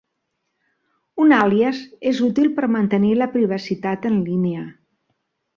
[1.25, 4.65] Un àlies és útil per mantenir la privacitat en línia.